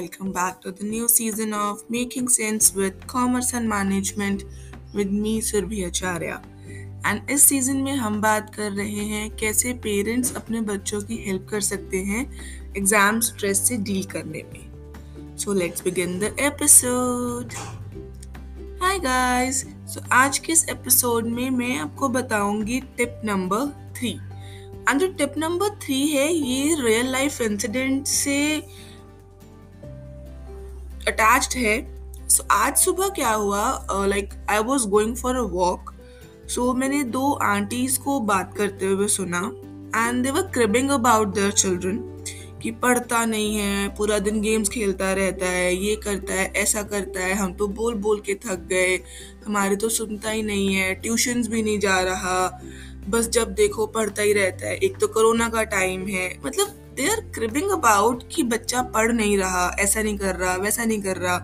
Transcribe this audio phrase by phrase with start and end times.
[0.00, 4.44] welcome back to the new season of Making Sense with Commerce and Management
[4.94, 6.38] with me Surbhi Acharya.
[7.06, 11.46] And इस season में हम बात कर रहे हैं कैसे पेरेंट्स अपने बच्चों की हेल्प
[11.50, 12.22] कर सकते हैं
[12.76, 17.54] एग्ज़ाम स्ट्रेस से डील करने में। So let's begin the episode
[18.82, 19.62] hi guys
[19.94, 23.66] so आज के इस एपिसोड में मैं आपको बताऊँगी टिप नंबर
[23.98, 24.18] थ्री
[24.88, 28.38] एंड जो टिप नंबर थ्री है, ये रियल लाइफ इंसिडेंट से
[31.10, 31.78] अटैच्ड है.
[32.28, 33.86] सो so, आज सुबह क्या हुआ?
[33.92, 35.94] Like I was going for a walk
[36.48, 39.38] so मैंने दो आंटीज को बात करते हुए सुना
[39.96, 41.98] and they were cribbing about their children
[42.62, 47.20] कि पढ़ता नहीं है पूरा दिन गेम्स खेलता रहता है ये करता है ऐसा करता
[47.20, 48.96] है हम तो बोल बोल के थक गए
[49.46, 52.60] हमारे तो सुनता ही नहीं है ट्यूशंस भी नहीं जा रहा
[53.08, 57.08] बस जब देखो पढ़ता ही रहता है एक तो कोरोना का टाइम है मतलब दे
[57.10, 61.16] आर क्रिबिंग अबाउट कि बच्चा पढ़ नहीं रहा ऐसा नहीं कर रहा वैसा नहीं कर
[61.16, 61.38] रहा।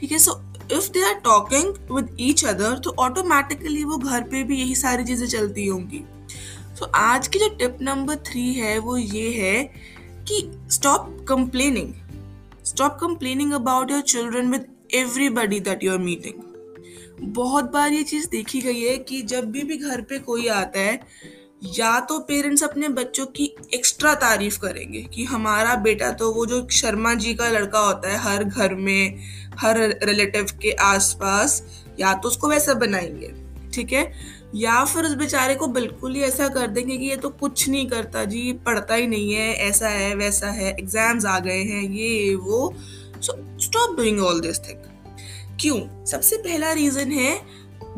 [0.00, 0.18] ठीक है?
[0.18, 0.40] So
[0.72, 5.04] if they are talking with each other तो ऑटोमेटिकली वो घर पे भी यही सारी
[5.04, 6.04] चीज़ें चलती होंगी।
[6.78, 9.62] सो so, आज की जो टिप नंबर थ्री है वो ये है
[10.28, 11.92] कि stop complaining
[12.64, 16.42] stop complaining about your children with everybody that you are meeting
[17.34, 20.80] बहुत बार ये चीज़ देखी गई है कि जब भी भी घर पे कोई आता
[20.80, 21.00] है
[21.64, 26.68] या तो पेरेंट्स अपने बच्चों की एक्स्ट्रा तारीफ़ करेंगे कि हमारा बेटा तो वो जो
[26.70, 29.18] शर्मा जी का लड़का होता है, हर घर में,
[29.58, 31.62] हर रिलेटिव के आसपास,
[32.00, 33.34] या तो उसको वैसा बनाएँगे,
[33.72, 34.12] ठीक है?
[34.54, 37.88] या फिर उस बेचारे को बिल्कुल ही ऐसा कर देंगे कि ये तो कुछ नहीं
[37.88, 42.34] करता जी, पढ़ता ही नहीं है, ऐसा है, वैसा है एग्ज़ाम्स आ गए हैं, ये,
[42.34, 42.74] वो।
[43.20, 44.78] So stop doing all this thing
[45.60, 46.04] क्यों?
[46.04, 47.40] सबसे पहला रीजन है,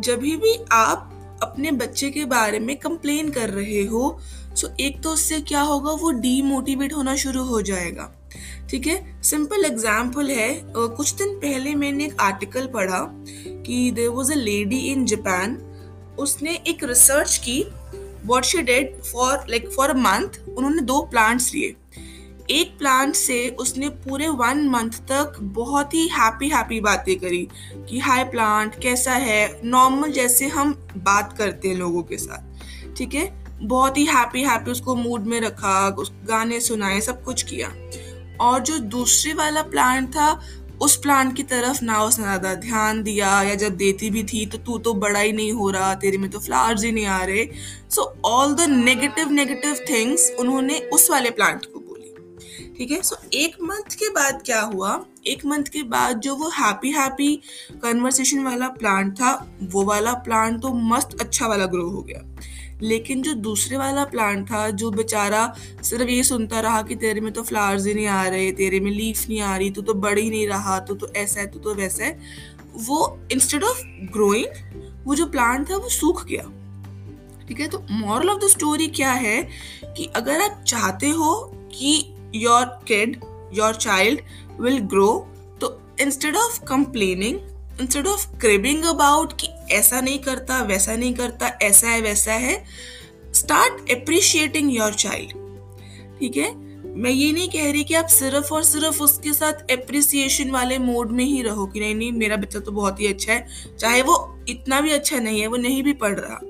[0.01, 1.09] जब भी आप
[1.43, 4.19] अपने बच्चे के बारे में कंप्लेन कर रहे हो
[4.55, 8.11] सो एक तो उससे क्या होगा, वो डीमोटिवेट होना शुरू हो जाएगा।
[8.71, 9.23] ठीक है?
[9.23, 13.01] सिंपल एग्ज़ाम्पल है कुछ दिन पहले मैंने एक आर्टिकल पढ़ा
[13.67, 15.57] कि there was a lady in Japan
[16.21, 17.65] उसने एक रिसर्च की
[18.27, 21.75] what she did for like for a month उन्होंने दो प्लांट्स लिए।
[22.51, 27.47] एक प्लांट से उसने पूरे वन मंथ तक बहुत ही हैप्पी हैप्पी बातें करी
[27.89, 29.61] कि, हाय प्लांट कैसा है?
[29.65, 33.31] नॉर्मल जैसे हम बात करते हैं लोगों के साथ, ठीक है?
[33.63, 37.73] बहुत ही हैप्पी हैप्पी उसको मूड में रखा गाने सुनाए, सब कुछ किया।
[38.41, 40.41] और जो दूसरे वाला प्लांट था,
[40.81, 44.59] उस प्लांट की तरफ़ ना उसने ज़्यादा ध्यान दिया, या जब देती भी थी तो
[44.59, 47.45] तू तो बड़ा ही नहीं हो रहा, तेरे में तो फ्लावर्स ही नहीं आ रहे।
[47.91, 51.67] So all the negative negative things उन्होंने उस वाले प्लांट
[52.79, 53.03] ठीक है?
[53.03, 55.05] सो एक मंथ के बाद क्या हुआ?
[55.27, 57.37] एक मंथ के बाद जो वो हैप्पी हैप्पी
[57.73, 62.37] कन्वर्सेशन वाला प्लांट था, वो वाला प्लांट तो मस्त अच्छा वाला ग्रो हो गया।
[62.83, 67.33] लेकिन जो दूसरे वाला प्लांट था, जो बेचारा सिर्फ़ ये सुनता रहा कि तेरे में
[67.33, 70.19] तो फ्लावर्स ही नहीं आ रहे, तेरे में लीफ नहीं आ रही, तू तो बढ़
[70.19, 72.19] ही नहीं रहा, तू तो ऐसा है, तू तो वैसा है,
[72.75, 74.47] वो इंस्टेड ऑफ़ ग्रोइंग
[75.05, 76.43] वो जो प्लांट था, वो सूख गया।
[77.49, 77.69] ठीक है?
[77.69, 79.49] तो मॉरल ऑफ़ द स्टोरी क्या है
[79.85, 83.17] कि अगर आप चाहते हो कि your kid,
[83.53, 84.21] your child
[84.61, 85.13] will grow.
[85.61, 87.39] तो instead of complaining,
[87.81, 92.65] instead of cribbing about कि ऐसा नहीं करता वैसा नहीं करता ऐसा है वैसा है
[93.35, 95.33] स्टार्ट अप्रिशिएटिंग योर चाइल्ड
[96.21, 96.55] ठीक है?
[96.97, 101.11] मैं ये नहीं कह रही कि आप सिर्फ़ और सिर्फ़ उसके साथ अप्रिसिएशन वाले मोड
[101.11, 103.47] में ही रहो कि नहीं नहीं मेरा बच्चा तो बहुत ही अच्छा है
[103.79, 106.41] चाहे वो इतना भी अच्छा नहीं है वो नहीं भी पढ़ रहा।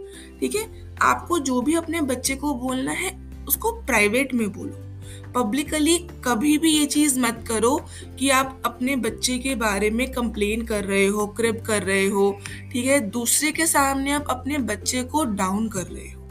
[0.41, 0.97] ठीक है?
[1.03, 4.92] आपको जो भी अपने बच्चे को बोलना है उसको प्राइवेट में बोलो।
[5.35, 7.77] पब्लिकली कभी भी ये चीज़ मत करो
[8.19, 12.31] कि आप अपने बच्चे के बारे में कंप्लेन कर रहे हो क्रिप कर रहे हो,
[12.73, 13.01] ठीक है?
[13.01, 16.29] दूसरे के सामने आप अपने बच्चे को डाउन कर रहे हो।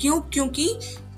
[0.00, 0.20] क्यों?
[0.22, 0.68] क्योंकि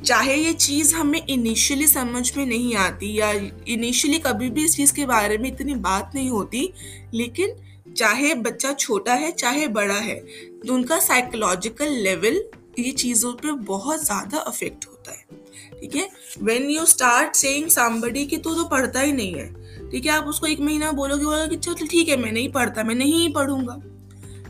[0.04, 3.31] चाहे ये चीज़ हमें इनिशियली समझ में नहीं आती या
[3.69, 6.72] इनिशियली कभी भी इस चीज़ के बारे में इतनी बात नहीं होती,
[7.15, 7.54] लेकिन
[7.97, 10.15] चाहे बच्चा छोटा है, चाहे बड़ा है
[10.66, 12.43] तो उनका साइकोलॉजिकल लेवल
[12.78, 16.08] ये चीज़ों पे बहुत ज़्यादा अफेक्ट होता है, ठीक है?
[16.43, 19.47] When you start saying somebody कि तू तो पढ़ता ही नहीं है,
[19.91, 20.12] ठीक है?
[20.12, 23.32] आप उसको एक महीना बोलोगे बोलोगे कि चलो, ठीक है, मैं नहीं पढ़ता, मैं नहीं
[23.32, 23.81] पढ़ूँगा,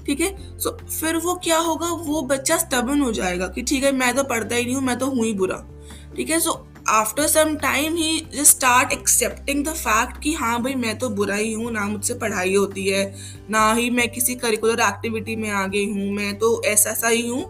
[0.06, 0.58] ठीक है?
[0.58, 1.86] सो फिर वो क्या होगा?
[1.86, 4.98] वो बच्चा स्टबन हो जाएगा कि, ठीक है, मैं तो पढ़ता ही नहीं हूँ, मैं
[4.98, 5.64] तो हूँ ही बुरा।
[6.16, 6.40] ठीक है?
[6.40, 11.08] So after some time he just start accepting the fact कि हाँ भाई मैं तो
[11.08, 13.04] बुरा ही हूँ ना मुझसे पढ़ाई होती है
[13.50, 17.28] ना ही मैं किसी करिकुलर एक्टिविटी में आ गई हूँ मैं तो ऐसा सा ही
[17.28, 17.44] हूँ।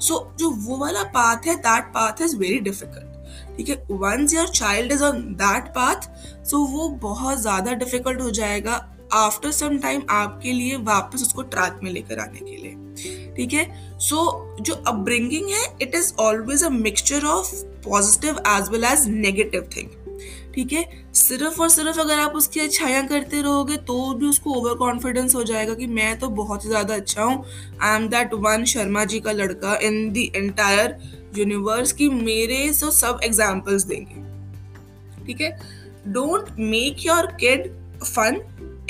[0.00, 3.76] सो so, जो वो वाला पाथ है that path is very difficult ठीक है?
[3.90, 6.08] Once your child is on that path
[6.46, 11.80] so वो बहुत ज़्यादा डिफ़िकल्ट हो जाएगा आफ्टर सम टाइम आपके लिए वापस उसको ट्रैक
[11.82, 13.98] में लेकर आने के लिए ठीक है?
[13.98, 17.54] सो जो अपब्रिंगिंग है it is always a mixture of
[17.84, 19.88] positive as well as negative thing
[20.54, 20.84] ठीक है?
[21.14, 25.42] सिर्फ़ और सिर्फ़ अगर आप उसकी अच्छाइयाँ करते रहोगे तो भी उसको ओवर कॉन्फिडेंस हो
[25.44, 27.44] जाएगा कि मैं तो बहुत ही ज़्यादा अच्छा हूँ।
[27.82, 30.96] I am that one Sharma ji का लड़का इन द एंटायर
[31.38, 35.50] यूनिवर्स की मेरे से सब एग्जाम्पल्स देंगे। ठीक है?
[36.08, 37.68] Don't make your kid
[38.04, 38.40] fun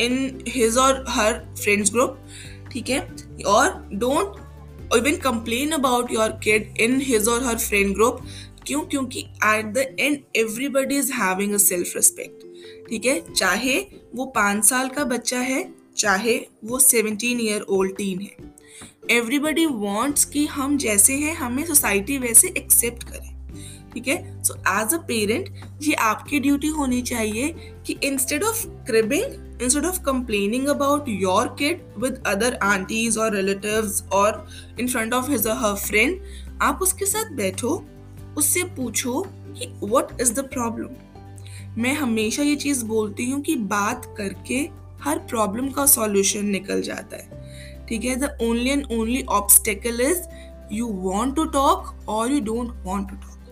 [0.01, 2.19] in his और हर फ्रेंड्स ग्रुप
[2.73, 3.01] ठीक है?
[3.47, 4.43] और don't
[4.97, 8.21] even complain about your kid in his और हर फ्रेंड ग्रुप
[8.67, 8.81] क्यों?
[8.81, 12.45] क्योंकि at the end everybody is having a self respect
[12.89, 13.21] ठीक है?
[13.33, 13.79] चाहे
[14.15, 18.53] वो पाँच साल का बच्चा है, चाहे वो सेवनटीन ईयर ओल्ड टीन है।
[19.11, 23.33] एवरीबडी वॉन्ट्स कि हम जैसे हैं, हमें सोसाइटी वैसे एक्सेप्ट करे।
[23.95, 24.43] ठीक है?
[24.43, 25.49] सो एज अ पेरेंट
[25.83, 27.49] ये आपकी ड्यूटी होनी चाहिए
[27.87, 34.03] कि instead of cribbing instead of complaining about your kid with other aunties और रिलेटिव्स
[34.13, 34.47] और
[34.81, 36.21] in front of his her friend
[36.63, 37.77] आप उसके साथ बैठो
[38.37, 44.15] उससे पूछो कि वट इज़ द प्रॉब्लम मैं हमेशा ये चीज़ बोलती हूँ कि बात
[44.19, 44.59] करके
[45.03, 50.23] हर प्रॉब्लम का सॉल्यूशन निकल जाता है। ठीक है the only and only obstacle is
[50.73, 53.44] you want to talk और you don't want to talk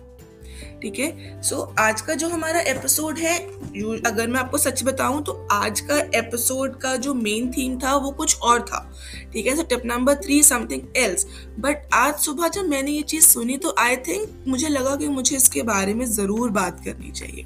[0.83, 1.41] ठीक है?
[1.41, 3.37] सो आज का जो हमारा एपिसोड है
[4.05, 8.11] अगर मैं आपको सच बताऊँ तो आज का एपिसोड का जो मेन थीम था, वो
[8.11, 8.79] कुछ और था।
[9.33, 9.55] ठीक है?
[9.55, 11.25] So tip number three something else
[11.59, 15.35] but आज सुबह जब मैंने ये चीज़ सुनी तो आई थिंक मुझे लगा कि मुझे
[15.35, 17.45] इसके बारे में ज़रूर बात करनी चाहिए।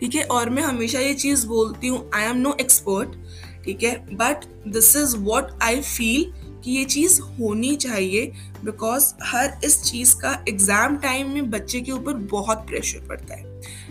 [0.00, 0.24] ठीक है?
[0.24, 3.96] और मैं हमेशा ये चीज़ बोलती हूँ आई एम नो एक्सपर्ट ठीक है?
[4.16, 6.32] But this is what I feel
[6.64, 8.32] कि ये चीज़ होनी चाहिए
[8.64, 13.48] बिकॉज़ हर इस चीज़ का एग्ज़ाम टाइम में बच्चे के ऊपर बहुत प्रेशर पड़ता है।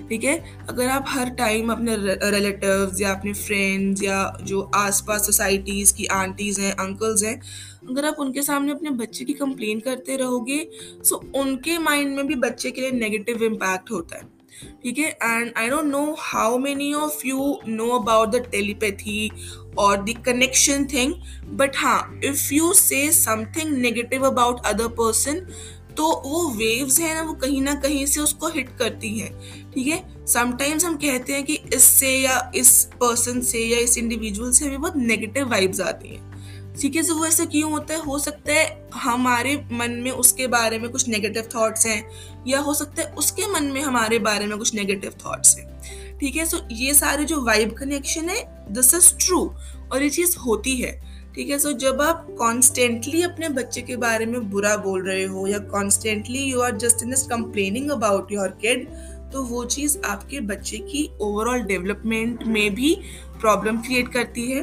[0.09, 0.37] ठीक है?
[0.69, 1.95] अगर आप हर टाइम अपने
[2.29, 7.39] रिलेटिव्स या अपने फ्रेंड्स या जो आसपास सोसाइटीज़ की आंटीज़ हैं अंकल्स हैं,
[7.89, 10.65] अगर आप उनके सामने अपने बच्चे की कंप्लेन करते रहोगे
[11.03, 14.38] सो उनके माइंड में भी बच्चे के लिए नेगेटिव इम्पैक्ट होता है।
[14.83, 15.09] ठीक है?
[15.23, 19.31] And I don't know how many of you know about the telepathy
[19.77, 21.13] और द कनेक्शन थिंग
[21.57, 25.45] बट हाँ if you say something negative about other person
[25.97, 29.31] तो वो वेव्स है ना, वो कहीं ना कहीं से उसको हिट करती हैं,
[29.71, 30.25] ठीक है?
[30.25, 34.81] समटाइम्स हम कहते हैं कि इससे या इस पर्सन से या इस इंडिविजुअल से हमें
[34.81, 36.28] बहुत नेगेटिव वाइब्स आती हैं।
[36.81, 37.99] ठीक है सो वो ऐसा क्यों होता है?
[38.01, 42.09] हो सकता है हमारे मन में उसके बारे में कुछ नेगेटिव थॉट्स हैं,
[42.47, 45.67] या हो सकता है उसके मन में हमारे बारे में कुछ नेगेटिव थॉट्स हैं।
[46.19, 46.45] ठीक है?
[46.45, 49.39] सो ये सारे जो वाइब कनेक्शन है दिस इज़ ट्रू
[49.91, 50.91] और ये चीज़ होती है।
[51.35, 51.59] ठीक है?
[51.59, 56.43] सो जब आप कॉन्स्टेंटली अपने बच्चे के बारे में बुरा बोल रहे हो, या constantly
[56.43, 58.87] you are just in complaining about your kid
[59.33, 62.93] तो वो चीज़ आपके बच्चे की ओवरऑल डेवलपमेंट में भी
[63.41, 64.61] प्रॉब्लम क्रिएट करती है।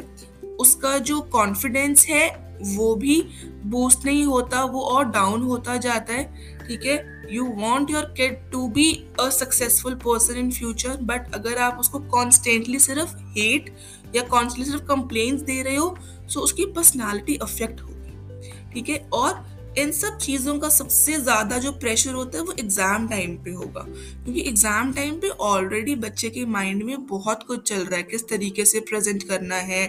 [0.59, 2.27] उसका जो कॉन्फिडेंस है,
[2.67, 3.21] वो भी
[3.65, 6.23] बूस्ट नहीं होता, वो और डाउन होता जाता है,
[6.67, 6.95] ठीक है?
[7.31, 11.99] You want your kid to be a successful person in future but अगर आप उसको
[12.09, 13.73] कॉन्स्टेंटली सिर्फ़ हेट
[14.15, 15.95] या कॉन्स्टेंटली सिर्फ़ कंप्लेन दे रहे हो
[16.27, 18.97] सो उसकी पर्सनैलिटी अफेक्ट होगी, ठीक है?
[19.13, 19.45] और
[19.77, 23.81] इन सब चीज़ों का सबसे ज़्यादा जो प्रेशर होता है वो एग्ज़ाम टाइम पे होगा।
[23.81, 28.27] क्योंकि एग्ज़ाम टाइम पे ऑलरेडी बच्चे के माइंड में बहुत कुछ चल रहा है, किस
[28.29, 29.85] तरीके से प्रेजेंट करना है।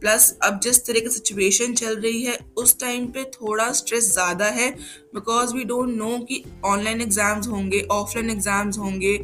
[0.00, 4.46] प्लस अब जिस तरह की सिचुएशन चल रही है, उस टाइम पे थोड़ा स्ट्रेस ज़्यादा
[4.50, 4.70] है।
[5.14, 9.16] बिकॉज़ वी डोंट नो कि ऑनलाइन एग्ज़ाम्स होंगे ऑफलाइन एग्ज़ाम्स होंगे,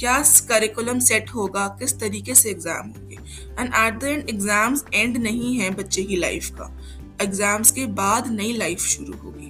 [0.00, 0.18] क्या
[0.48, 3.16] करिकुलम सेट होगा, किस तरीके से एग्ज़ाम होंगे।
[3.58, 6.72] And at the end exams end नहीं है बच्चे की लाइफ का।
[7.22, 9.45] एग्ज़ाम्स के बाद नई लाइफ शुरू होगी।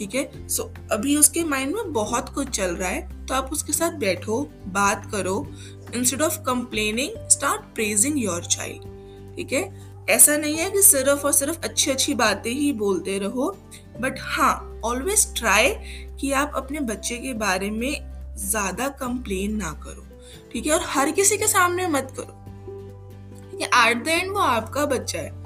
[0.00, 0.48] ठीक है?
[0.48, 4.40] सो अभी उसके माइंड में बहुत कुछ चल रहा है तो आप उसके साथ बैठो,
[4.68, 5.46] बात करो
[5.94, 9.88] instead of complaining start praising your child ठीक है?
[10.10, 13.50] ऐसा नहीं है कि सिर्फ़ और सिर्फ़ अच्छी अच्छी बातें ही बोलते रहो
[14.00, 15.68] बट हाँ ऑलवेज ट्राई
[16.20, 17.92] कि आप अपने बच्चे के बारे में
[18.40, 20.06] ज़्यादा कंप्लेन ना करो,
[20.52, 20.72] ठीक है?
[20.72, 22.34] और हर किसी के सामने मत करो,
[23.50, 23.90] ठीक है?
[23.90, 25.39] एट द एंड वो आपका बच्चा है।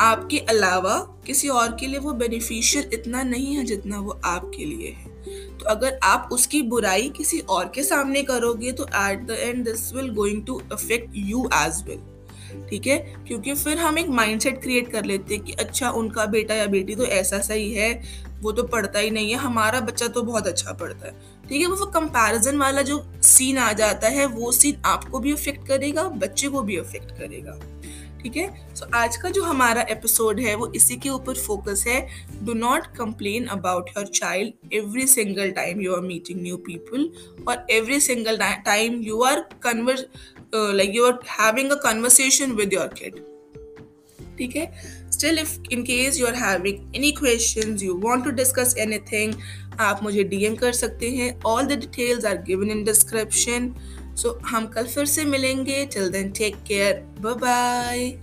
[0.00, 4.90] आपके अलावा किसी और के लिए वो बेनिफिशियल इतना नहीं है जितना वो आपके लिए
[4.90, 5.16] है।
[5.58, 9.92] तो अगर आप उसकी बुराई किसी और के सामने करोगे तो at the end this
[9.94, 12.00] will going to affect you as well
[12.70, 12.98] ठीक है?
[13.26, 16.94] क्योंकि फिर हम एक माइंडसेट क्रिएट कर लेते हैं कि अच्छा उनका बेटा या बेटी
[16.94, 18.02] तो ऐसा सही है,
[18.42, 21.12] वो तो पढ़ता ही नहीं है, हमारा बच्चा तो बहुत अच्छा पढ़ता है।
[21.48, 21.66] ठीक है?
[21.66, 26.48] वो कंपैरिजन वाला जो सीन आ जाता है, वो सीन आपको भी अफेक्ट करेगा, बच्चे
[26.48, 27.58] को भी अफेक्ट करेगा।
[28.22, 28.74] ठीक है?
[28.74, 32.00] सो आज का जो हमारा एपिसोड है, वो इसी के ऊपर फोकस है।
[32.44, 37.10] Do not complain about your child every single time you are meeting new people
[37.48, 40.06] और every single time you are conver
[40.54, 43.24] like you are having a conversation with your kid
[44.38, 44.66] ठीक है?
[45.12, 49.34] Still if in case you are having any question you want to discuss anything
[49.80, 53.74] आप मुझे DM कर सकते हैं। All the details are given in description
[54.18, 55.84] so so, हम कल फिर से मिलेंगे.
[55.86, 58.20] Till then take care bye bye